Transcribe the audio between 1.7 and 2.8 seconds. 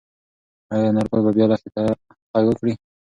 ته غږ وکړي؟